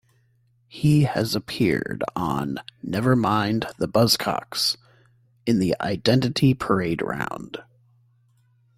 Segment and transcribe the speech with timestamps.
[0.67, 4.75] He has appeared on "Never Mind the Buzzcocks"
[5.45, 7.59] in the identity parade round.